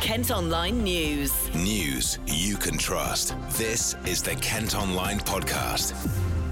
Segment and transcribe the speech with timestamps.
[0.00, 1.54] Kent Online News.
[1.54, 3.36] News you can trust.
[3.50, 5.94] This is the Kent Online Podcast.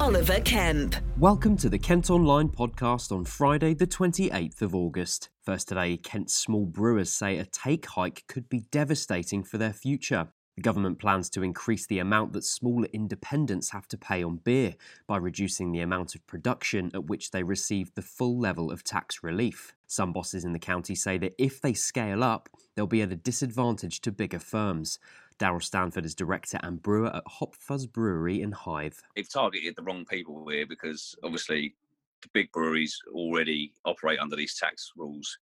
[0.00, 0.94] Oliver Kemp.
[1.18, 5.28] Welcome to the Kent Online podcast on Friday, the 28th of August.
[5.44, 10.28] First today, Kent's small brewers say a take hike could be devastating for their future.
[10.56, 14.74] The government plans to increase the amount that smaller independents have to pay on beer
[15.06, 19.22] by reducing the amount of production at which they receive the full level of tax
[19.22, 19.74] relief.
[19.86, 23.16] Some bosses in the county say that if they scale up, they'll be at a
[23.16, 24.98] disadvantage to bigger firms.
[25.38, 28.98] Daryl Stanford is director and brewer at Hop Fuzz Brewery in Hythe.
[29.16, 31.74] They've targeted the wrong people here because obviously
[32.20, 35.38] the big breweries already operate under these tax rules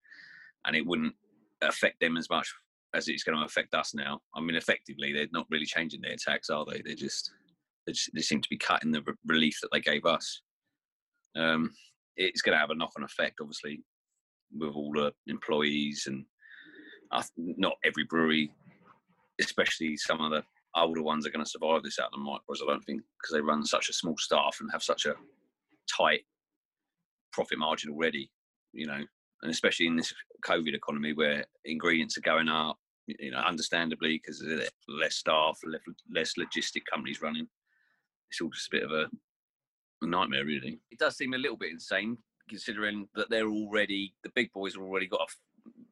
[0.65, 1.15] and it wouldn't
[1.63, 2.55] affect them as much
[2.95, 4.21] as it's going to affect us now.
[4.35, 6.83] I mean, effectively, they're not really changing their tax, are they?
[6.85, 7.31] They're just
[7.87, 10.43] they, just, they seem to be cutting the relief that they gave us.
[11.37, 11.73] Um,
[12.17, 13.83] it's going to have a knock-on effect, obviously,
[14.57, 16.25] with all the employees and
[17.13, 18.53] uh, not every brewery,
[19.41, 20.43] especially some of the
[20.77, 22.63] older ones, are going to survive this out of the micros.
[22.63, 25.15] I don't think because they run such a small staff and have such a
[25.97, 26.23] tight
[27.33, 28.31] profit margin already.
[28.73, 29.03] You know,
[29.43, 30.13] and especially in this
[30.45, 35.59] COVID economy where ingredients are going up, you know, understandably because there's less staff,
[36.15, 37.49] less logistic companies running.
[38.31, 39.09] It's all just a bit of a
[40.03, 40.81] nightmare, really.
[40.91, 42.19] It does seem a little bit insane
[42.49, 45.21] considering that they're already the big boys have already got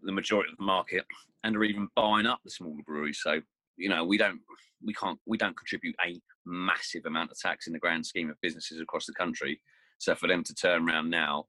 [0.03, 1.05] the majority of the market
[1.45, 3.21] and are even buying up the smaller breweries.
[3.23, 3.41] So
[3.77, 4.41] you know, we don't
[4.85, 8.41] we can't we don't contribute a massive amount of tax in the grand scheme of
[8.43, 9.61] businesses across the country.
[9.99, 11.47] So for them to turn around now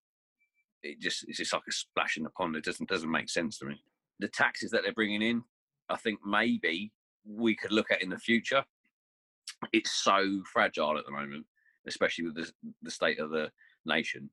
[0.84, 2.56] it just it's just like a splash in the pond.
[2.56, 3.82] It doesn't doesn't make sense to me.
[4.20, 5.44] The taxes that they're bringing in,
[5.90, 6.92] I think maybe
[7.26, 8.64] we could look at in the future.
[9.74, 11.46] It's so fragile at the moment,
[11.88, 13.52] especially with the, the state of the
[13.86, 14.30] nation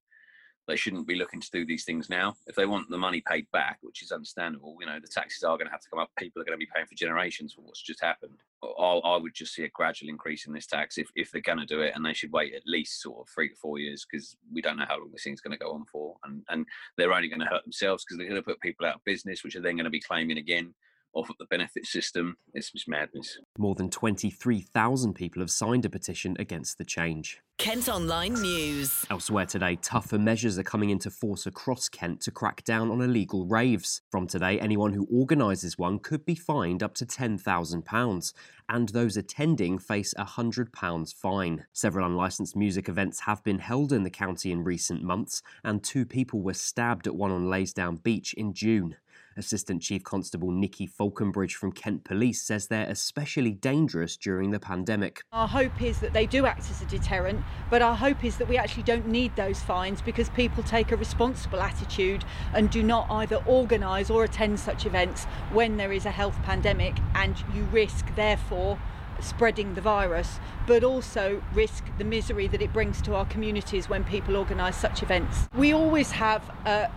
[0.66, 2.34] they shouldn't be looking to do these things now.
[2.46, 5.56] If they want the money paid back, which is understandable, you know, the taxes are
[5.56, 6.10] going to have to come up.
[6.18, 8.34] People are going to be paying for generations for what's just happened.
[8.62, 11.58] I, I would just see a gradual increase in this tax if, if they're going
[11.58, 14.06] to do it, and they should wait at least sort of three to four years
[14.10, 16.66] because we don't know how long this thing's going to go on for, and and
[16.96, 19.44] they're only going to hurt themselves because they're going to put people out of business,
[19.44, 20.74] which are then going to be claiming again
[21.16, 22.36] off of the benefit system.
[22.52, 23.38] It's just madness.
[23.58, 27.40] More than 23,000 people have signed a petition against the change.
[27.58, 29.06] Kent Online News.
[29.08, 33.46] Elsewhere today, tougher measures are coming into force across Kent to crack down on illegal
[33.46, 34.02] raves.
[34.10, 38.32] From today, anyone who organises one could be fined up to £10,000,
[38.68, 41.64] and those attending face a £100 fine.
[41.72, 46.04] Several unlicensed music events have been held in the county in recent months, and two
[46.04, 48.96] people were stabbed at one on Leysdown Beach in June.
[49.36, 55.22] Assistant Chief Constable Nikki Faulconbridge from Kent Police says they're especially dangerous during the pandemic.
[55.32, 58.48] Our hope is that they do act as a deterrent, but our hope is that
[58.48, 63.06] we actually don't need those fines because people take a responsible attitude and do not
[63.10, 68.06] either organise or attend such events when there is a health pandemic and you risk,
[68.14, 68.78] therefore,
[69.20, 74.04] spreading the virus, but also risk the misery that it brings to our communities when
[74.04, 75.48] people organise such events.
[75.54, 76.90] We always have a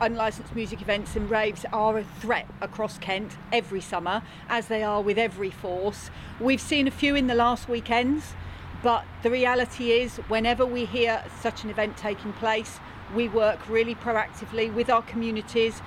[0.00, 5.00] unlicensed music events and raves are a threat across Kent every summer, as they are
[5.00, 6.10] with every force.
[6.40, 8.34] We've seen a few in the last weekends,
[8.82, 12.78] but the reality is, whenever we hear such an event taking place,
[13.14, 15.80] we work really proactively with our communities,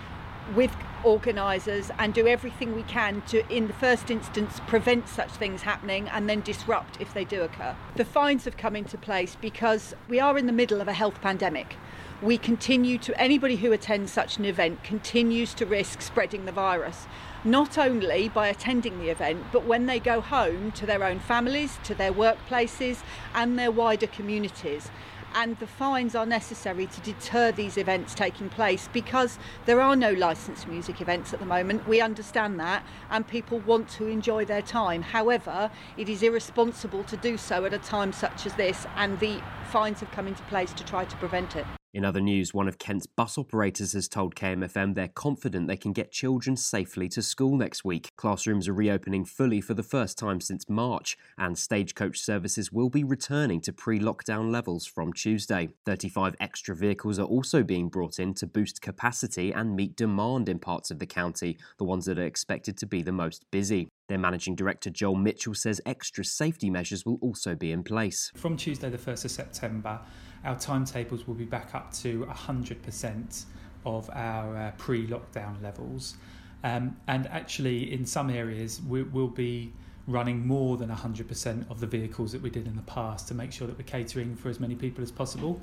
[0.55, 5.63] with organisers, and do everything we can to, in the first instance, prevent such things
[5.63, 7.75] happening and then disrupt if they do occur.
[7.95, 11.21] The fines have come into place because we are in the middle of a health
[11.21, 11.77] pandemic
[12.21, 17.07] we continue to, anybody who attends such an event continues to risk spreading the virus,
[17.45, 21.79] not only by attending the event, but when they go home to their own families,
[21.85, 24.91] to their workplaces, and their wider communities
[25.35, 30.11] and the fines are necessary to deter these events taking place because there are no
[30.11, 31.87] licensed music events at the moment.
[31.87, 35.01] We understand that, and people want to enjoy their time.
[35.01, 39.41] However, it is irresponsible to do so at a time such as this, and the
[39.71, 41.65] fines have come into place to try to prevent it.
[41.91, 45.91] In other news, one of Kent's bus operators has told KMFM they're confident they can
[45.91, 48.11] get children safely to school next week.
[48.15, 53.03] Classrooms are reopening fully for the first time since March, and stagecoach services will be
[53.03, 55.69] returning to pre lockdown levels from Tuesday.
[55.87, 60.59] 35 extra vehicles are also being brought in to boost capacity and meet demand in
[60.59, 63.89] parts of the county, the ones that are expected to be the most busy.
[64.09, 68.31] Their managing director Joel Mitchell says extra safety measures will also be in place.
[68.35, 69.99] From Tuesday, the 1st of September,
[70.43, 73.45] our timetables will be back up to 100%
[73.85, 76.15] of our uh, pre lockdown levels.
[76.63, 79.71] Um, and actually, in some areas, we, will be
[80.07, 83.51] running more than 100% of the vehicles that we did in the past to make
[83.51, 85.61] sure that we're catering for as many people as possible.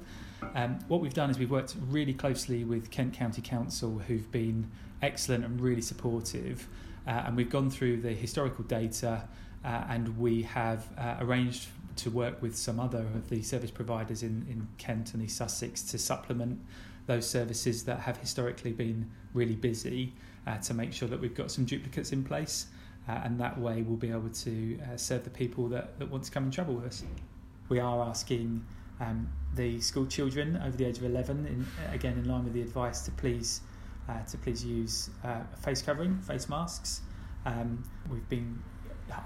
[0.54, 4.70] Um, what we've done is we've worked really closely with Kent County Council, who've been
[5.02, 6.68] excellent and really supportive,
[7.06, 9.28] uh, and we've gone through the historical data
[9.64, 14.22] uh, and we have uh, arranged to work with some other of the service providers
[14.22, 16.60] in, in Kent and East Sussex to supplement
[17.06, 20.12] those services that have historically been really busy
[20.46, 22.66] uh, to make sure that we've got some duplicates in place
[23.08, 26.24] uh, and that way we'll be able to uh, serve the people that, that want
[26.24, 27.04] to come and travel with us.
[27.68, 28.64] We are asking
[29.00, 32.62] um, the school children over the age of 11, in, again in line with the
[32.62, 33.60] advice, to please
[34.08, 37.00] uh, to please use uh, face covering, face masks.
[37.44, 38.62] Um, we've been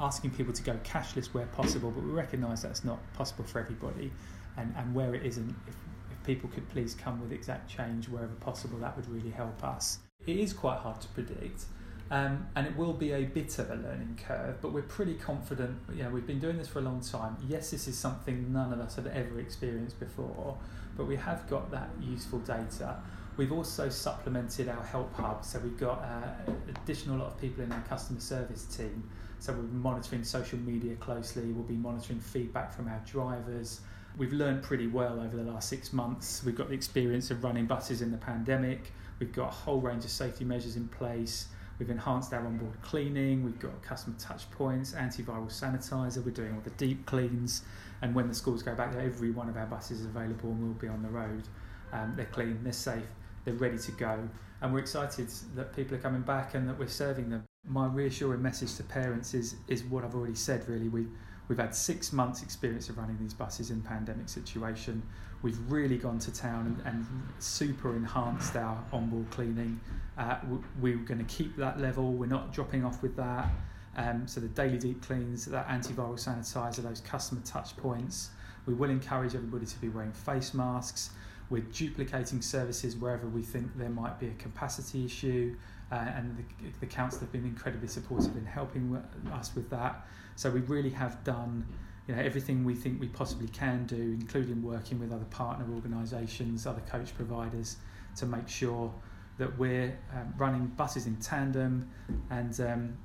[0.00, 4.12] asking people to go cashless where possible, but we recognise that's not possible for everybody,
[4.56, 5.74] and, and where it isn't, if,
[6.10, 9.98] if people could please come with exact change wherever possible, that would really help us.
[10.26, 11.64] It is quite hard to predict.
[12.12, 15.78] Um, and it will be a bit of a learning curve, but we're pretty confident.
[15.94, 17.36] You know, we've been doing this for a long time.
[17.48, 20.58] Yes, this is something none of us have ever experienced before,
[20.96, 22.96] but we have got that useful data.
[23.36, 27.72] We've also supplemented our help hub, so we've got uh, additional lot of people in
[27.72, 29.08] our customer service team.
[29.38, 31.44] So we're monitoring social media closely.
[31.44, 33.80] We'll be monitoring feedback from our drivers.
[34.18, 36.42] We've learned pretty well over the last six months.
[36.44, 38.92] We've got the experience of running buses in the pandemic.
[39.18, 41.46] We've got a whole range of safety measures in place.
[41.80, 46.60] We've enhanced our onboard cleaning, we've got customer touch points, antiviral sanitizer, we're doing all
[46.60, 47.62] the deep cleans,
[48.02, 50.74] and when the schools go back, every one of our buses is available and will
[50.74, 51.48] be on the road.
[51.90, 53.08] Um, they're clean, they're safe,
[53.44, 54.28] they're ready to go,
[54.60, 57.44] and we're excited that people are coming back and that we're serving them.
[57.66, 60.88] My reassuring message to parents is, is what I've already said really.
[60.88, 61.06] We,
[61.48, 65.02] we've had six months' experience of running these buses in pandemic situation.
[65.42, 67.06] We've really gone to town and, and
[67.38, 69.80] super enhanced our onboard cleaning
[70.20, 70.36] uh,
[70.80, 72.12] we, are going to keep that level.
[72.12, 73.48] We're not dropping off with that.
[73.96, 78.30] Um, so the daily deep cleans, that antiviral sanitizer, those customer touch points.
[78.66, 81.10] We will encourage everybody to be wearing face masks.
[81.50, 85.56] We're duplicating services wherever we think there might be a capacity issue,
[85.90, 89.02] uh, and the, the council have been incredibly supportive in helping
[89.32, 90.06] us with that.
[90.36, 91.66] So we really have done
[92.06, 96.66] you know, everything we think we possibly can do, including working with other partner organisations,
[96.66, 97.76] other coach providers,
[98.16, 98.92] to make sure
[99.38, 101.90] that we're um, running buses in tandem
[102.30, 102.96] and um,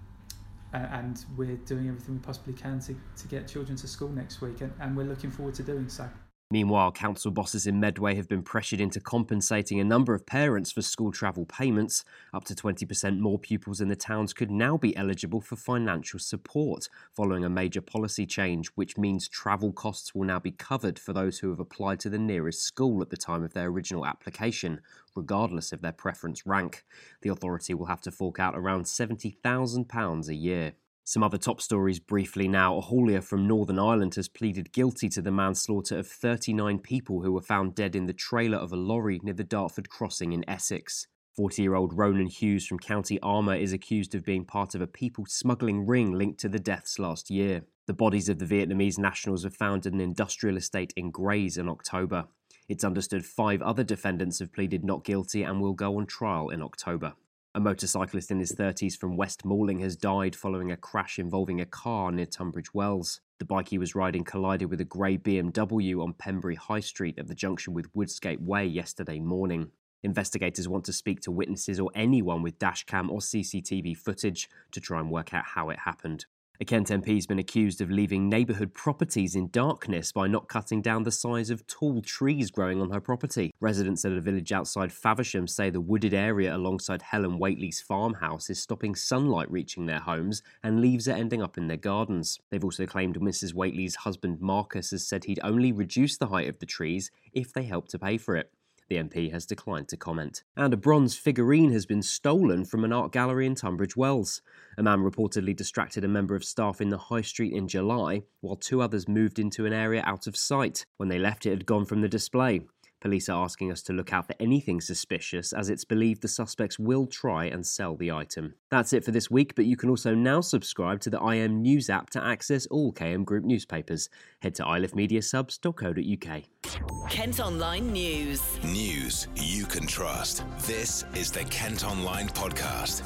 [0.74, 4.59] and we're doing everything we possibly can to, to get children to school next week
[4.59, 6.09] and, and we're looking forward to doing so.
[6.56, 10.81] Meanwhile, council bosses in Medway have been pressured into compensating a number of parents for
[10.81, 12.06] school travel payments.
[12.34, 16.88] Up to 20% more pupils in the towns could now be eligible for financial support
[17.13, 21.40] following a major policy change, which means travel costs will now be covered for those
[21.40, 24.80] who have applied to the nearest school at the time of their original application,
[25.13, 26.86] regardless of their preference rank.
[27.22, 30.75] The authority will have to fork out around £70,000 a year.
[31.07, 32.78] Some other top stories briefly now.
[32.78, 37.31] A haulier from Northern Ireland has pleaded guilty to the manslaughter of 39 people who
[37.31, 41.06] were found dead in the trailer of a lorry near the Dartford crossing in Essex.
[41.36, 44.88] 40 year old Ronan Hughes from County Armagh is accused of being part of a
[44.88, 47.66] people smuggling ring linked to the deaths last year.
[47.86, 51.69] The bodies of the Vietnamese nationals were found at an industrial estate in Grays in
[51.69, 52.25] October.
[52.68, 56.63] It's understood five other defendants have pleaded not guilty and will go on trial in
[56.63, 57.13] October.
[57.56, 61.66] A motorcyclist in his 30s from West Malling has died following a crash involving a
[61.66, 63.22] car near Tunbridge Wells.
[63.40, 67.28] The bike he was riding collided with a grey BMW on Pembury High Street at
[67.28, 69.72] the junction with Woodsgate Way yesterday morning.
[70.04, 75.00] Investigators want to speak to witnesses or anyone with dashcam or CCTV footage to try
[75.00, 76.25] and work out how it happened.
[76.62, 80.81] A Kent MP has been accused of leaving neighbourhood properties in darkness by not cutting
[80.81, 83.54] down the size of tall trees growing on her property.
[83.59, 88.62] Residents at a village outside Faversham say the wooded area alongside Helen Whately's farmhouse is
[88.62, 92.40] stopping sunlight reaching their homes and leaves are ending up in their gardens.
[92.50, 93.54] They've also claimed Mrs.
[93.54, 97.64] Whately's husband Marcus has said he'd only reduce the height of the trees if they
[97.64, 98.50] help to pay for it.
[98.87, 100.44] The MP has declined to comment.
[100.56, 104.42] And a bronze figurine has been stolen from an art gallery in Tunbridge Wells.
[104.77, 108.56] A man reportedly distracted a member of staff in the high street in July, while
[108.56, 110.85] two others moved into an area out of sight.
[110.97, 112.61] When they left, it had gone from the display.
[113.06, 116.80] Police are asking us to look out for anything suspicious, as it's believed the suspects
[116.80, 118.56] will try and sell the item.
[118.71, 121.88] That's it for this week, but you can also now subscribe to the IM News
[121.88, 124.09] app to access all KM Group newspapers.
[124.40, 127.12] Head to ilifmediasubs.co.uk.
[127.12, 128.42] Kent Online News.
[128.64, 130.44] News you can trust.
[130.62, 133.04] This is the Kent Online Podcast.